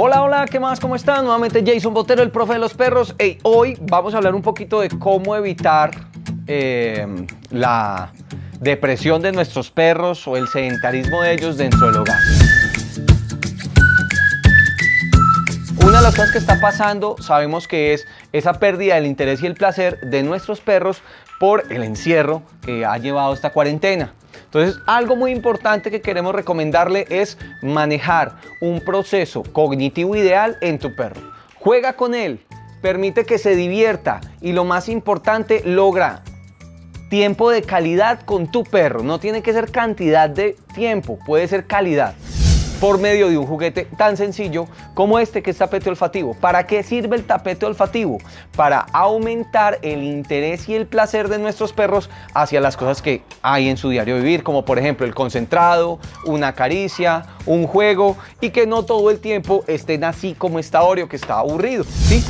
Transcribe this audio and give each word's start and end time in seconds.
Hola, 0.00 0.22
hola, 0.22 0.46
¿qué 0.48 0.60
más? 0.60 0.78
¿Cómo 0.78 0.94
están? 0.94 1.24
Nuevamente 1.24 1.60
Jason 1.66 1.92
Botero, 1.92 2.22
el 2.22 2.30
profe 2.30 2.52
de 2.52 2.60
los 2.60 2.72
perros. 2.72 3.16
Hey, 3.18 3.36
hoy 3.42 3.76
vamos 3.80 4.14
a 4.14 4.18
hablar 4.18 4.32
un 4.36 4.42
poquito 4.42 4.78
de 4.78 4.90
cómo 4.90 5.34
evitar 5.34 5.90
eh, 6.46 7.04
la 7.50 8.12
depresión 8.60 9.22
de 9.22 9.32
nuestros 9.32 9.72
perros 9.72 10.28
o 10.28 10.36
el 10.36 10.46
sedentarismo 10.46 11.22
de 11.22 11.32
ellos 11.32 11.56
dentro 11.56 11.88
del 11.88 11.96
hogar. 11.96 12.20
Una 15.88 16.00
de 16.00 16.02
las 16.02 16.16
cosas 16.16 16.32
que 16.32 16.38
está 16.38 16.60
pasando, 16.60 17.16
sabemos 17.18 17.66
que 17.66 17.94
es 17.94 18.06
esa 18.34 18.52
pérdida 18.60 18.96
del 18.96 19.06
interés 19.06 19.42
y 19.42 19.46
el 19.46 19.54
placer 19.54 19.98
de 20.00 20.22
nuestros 20.22 20.60
perros 20.60 21.00
por 21.40 21.64
el 21.72 21.82
encierro 21.82 22.42
que 22.60 22.84
ha 22.84 22.98
llevado 22.98 23.32
esta 23.32 23.54
cuarentena. 23.54 24.12
Entonces, 24.44 24.78
algo 24.84 25.16
muy 25.16 25.30
importante 25.30 25.90
que 25.90 26.02
queremos 26.02 26.34
recomendarle 26.34 27.06
es 27.08 27.38
manejar 27.62 28.36
un 28.60 28.82
proceso 28.82 29.42
cognitivo 29.44 30.14
ideal 30.14 30.58
en 30.60 30.78
tu 30.78 30.94
perro. 30.94 31.22
Juega 31.58 31.94
con 31.94 32.14
él, 32.14 32.44
permite 32.82 33.24
que 33.24 33.38
se 33.38 33.56
divierta 33.56 34.20
y 34.42 34.52
lo 34.52 34.66
más 34.66 34.90
importante, 34.90 35.62
logra 35.64 36.22
tiempo 37.08 37.48
de 37.48 37.62
calidad 37.62 38.20
con 38.26 38.50
tu 38.50 38.62
perro. 38.62 39.02
No 39.02 39.20
tiene 39.20 39.40
que 39.40 39.54
ser 39.54 39.70
cantidad 39.70 40.28
de 40.28 40.54
tiempo, 40.74 41.18
puede 41.24 41.48
ser 41.48 41.66
calidad 41.66 42.14
por 42.80 42.98
medio 42.98 43.28
de 43.28 43.36
un 43.36 43.46
juguete 43.46 43.86
tan 43.96 44.16
sencillo 44.16 44.66
como 44.94 45.18
este 45.18 45.42
que 45.42 45.50
es 45.50 45.58
tapete 45.58 45.88
olfativo. 45.90 46.34
¿Para 46.34 46.66
qué 46.66 46.82
sirve 46.82 47.16
el 47.16 47.24
tapete 47.24 47.66
olfativo? 47.66 48.18
Para 48.56 48.80
aumentar 48.92 49.78
el 49.82 50.02
interés 50.02 50.68
y 50.68 50.74
el 50.74 50.86
placer 50.86 51.28
de 51.28 51.38
nuestros 51.38 51.72
perros 51.72 52.08
hacia 52.34 52.60
las 52.60 52.76
cosas 52.76 53.02
que 53.02 53.22
hay 53.42 53.68
en 53.68 53.76
su 53.76 53.90
diario 53.90 54.16
vivir, 54.16 54.42
como 54.42 54.64
por 54.64 54.78
ejemplo 54.78 55.06
el 55.06 55.14
concentrado, 55.14 55.98
una 56.24 56.54
caricia, 56.54 57.26
un 57.46 57.66
juego 57.66 58.16
y 58.40 58.50
que 58.50 58.66
no 58.66 58.84
todo 58.84 59.10
el 59.10 59.18
tiempo 59.18 59.64
estén 59.66 60.04
así 60.04 60.34
como 60.34 60.58
está 60.58 60.82
Oreo 60.82 61.08
que 61.08 61.16
está 61.16 61.38
aburrido, 61.38 61.84
¿sí? 61.84 62.24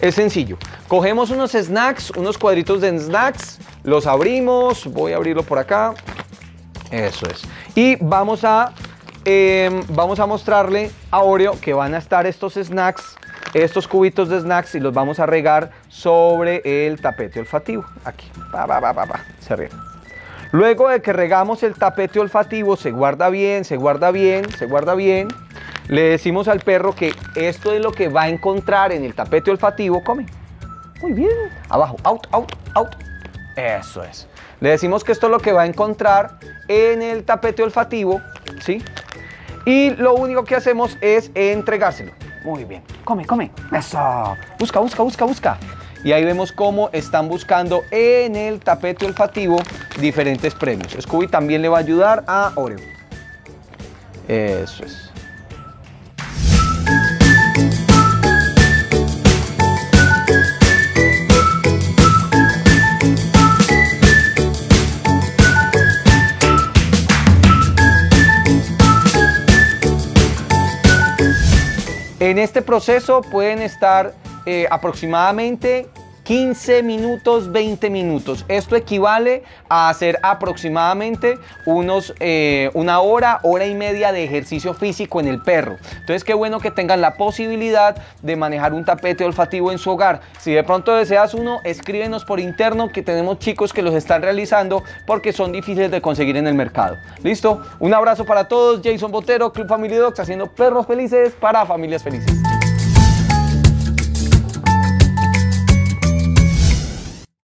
Es 0.00 0.14
sencillo. 0.16 0.58
Cogemos 0.88 1.30
unos 1.30 1.52
snacks, 1.52 2.10
unos 2.10 2.36
cuadritos 2.36 2.80
de 2.82 2.98
snacks, 2.98 3.58
los 3.82 4.06
abrimos, 4.06 4.86
voy 4.86 5.12
a 5.12 5.16
abrirlo 5.16 5.42
por 5.42 5.58
acá. 5.58 5.94
Eso 6.90 7.26
es. 7.26 7.42
Y 7.74 7.96
vamos 7.96 8.44
a 8.44 8.72
Em, 9.28 9.82
vamos 9.88 10.20
a 10.20 10.26
mostrarle 10.26 10.88
a 11.10 11.20
Oreo 11.20 11.60
que 11.60 11.74
van 11.74 11.94
a 11.94 11.98
estar 11.98 12.28
estos 12.28 12.54
snacks, 12.54 13.16
estos 13.54 13.88
cubitos 13.88 14.28
de 14.28 14.40
snacks 14.40 14.76
y 14.76 14.80
los 14.80 14.94
vamos 14.94 15.18
a 15.18 15.26
regar 15.26 15.72
sobre 15.88 16.62
el 16.64 17.00
tapete 17.00 17.40
olfativo. 17.40 17.84
Aquí, 18.04 18.30
pa, 18.52 18.68
pa, 18.68 18.94
pa, 18.94 19.24
se 19.40 19.56
riega. 19.56 19.76
Luego 20.52 20.88
de 20.88 21.02
que 21.02 21.12
regamos 21.12 21.64
el 21.64 21.74
tapete 21.74 22.20
olfativo, 22.20 22.76
se 22.76 22.92
guarda 22.92 23.28
bien, 23.28 23.64
se 23.64 23.76
guarda 23.76 24.12
bien, 24.12 24.48
se 24.52 24.66
guarda 24.66 24.94
bien. 24.94 25.26
Le 25.88 26.02
decimos 26.02 26.46
al 26.46 26.60
perro 26.60 26.94
que 26.94 27.12
esto 27.34 27.72
es 27.72 27.82
lo 27.82 27.90
que 27.90 28.06
va 28.06 28.22
a 28.22 28.28
encontrar 28.28 28.92
en 28.92 29.02
el 29.02 29.16
tapete 29.16 29.50
olfativo. 29.50 30.04
Come. 30.04 30.26
Muy 31.02 31.14
bien. 31.14 31.32
Abajo. 31.68 31.96
Out, 32.04 32.28
out, 32.30 32.52
out. 32.74 32.94
Eso 33.56 34.04
es. 34.04 34.28
Le 34.60 34.70
decimos 34.70 35.02
que 35.02 35.10
esto 35.10 35.26
es 35.26 35.32
lo 35.32 35.40
que 35.40 35.52
va 35.52 35.62
a 35.62 35.66
encontrar 35.66 36.38
en 36.68 37.02
el 37.02 37.24
tapete 37.24 37.64
olfativo. 37.64 38.20
¿Sí? 38.60 38.80
Y 39.66 39.90
lo 39.90 40.14
único 40.14 40.44
que 40.44 40.54
hacemos 40.54 40.96
es 41.00 41.30
entregárselo. 41.34 42.12
Muy 42.44 42.64
bien. 42.64 42.82
Come, 43.04 43.26
come. 43.26 43.50
Eso. 43.72 43.98
Busca, 44.58 44.78
busca, 44.78 45.02
busca, 45.02 45.24
busca. 45.24 45.58
Y 46.04 46.12
ahí 46.12 46.24
vemos 46.24 46.52
cómo 46.52 46.88
están 46.92 47.28
buscando 47.28 47.82
en 47.90 48.36
el 48.36 48.60
tapete 48.60 49.04
olfativo 49.04 49.58
diferentes 49.98 50.54
premios. 50.54 50.96
Scooby 51.00 51.26
también 51.26 51.62
le 51.62 51.68
va 51.68 51.78
a 51.78 51.80
ayudar 51.80 52.22
a 52.28 52.52
Oreo. 52.54 52.78
Eso 54.28 54.84
es. 54.84 55.10
En 72.26 72.38
este 72.40 72.60
proceso 72.60 73.22
pueden 73.22 73.62
estar 73.62 74.12
eh, 74.46 74.66
aproximadamente 74.68 75.86
15 76.26 76.82
minutos, 76.82 77.52
20 77.52 77.88
minutos. 77.88 78.44
Esto 78.48 78.74
equivale 78.74 79.44
a 79.68 79.88
hacer 79.88 80.18
aproximadamente 80.24 81.38
unos, 81.66 82.14
eh, 82.18 82.68
una 82.74 82.98
hora, 82.98 83.38
hora 83.44 83.64
y 83.64 83.76
media 83.76 84.10
de 84.10 84.24
ejercicio 84.24 84.74
físico 84.74 85.20
en 85.20 85.28
el 85.28 85.40
perro. 85.40 85.76
Entonces, 85.92 86.24
qué 86.24 86.34
bueno 86.34 86.58
que 86.58 86.72
tengan 86.72 87.00
la 87.00 87.14
posibilidad 87.14 87.96
de 88.22 88.34
manejar 88.34 88.74
un 88.74 88.84
tapete 88.84 89.24
olfativo 89.24 89.70
en 89.70 89.78
su 89.78 89.90
hogar. 89.90 90.20
Si 90.40 90.52
de 90.52 90.64
pronto 90.64 90.96
deseas 90.96 91.32
uno, 91.32 91.60
escríbenos 91.62 92.24
por 92.24 92.40
interno 92.40 92.90
que 92.90 93.02
tenemos 93.02 93.38
chicos 93.38 93.72
que 93.72 93.82
los 93.82 93.94
están 93.94 94.22
realizando 94.22 94.82
porque 95.06 95.32
son 95.32 95.52
difíciles 95.52 95.92
de 95.92 96.00
conseguir 96.00 96.36
en 96.36 96.48
el 96.48 96.54
mercado. 96.54 96.96
¿Listo? 97.22 97.62
Un 97.78 97.94
abrazo 97.94 98.24
para 98.24 98.48
todos. 98.48 98.80
Jason 98.82 99.12
Botero, 99.12 99.52
Club 99.52 99.68
Family 99.68 99.94
Dogs, 99.94 100.18
haciendo 100.18 100.48
perros 100.48 100.88
felices 100.88 101.34
para 101.38 101.64
familias 101.64 102.02
felices. 102.02 102.36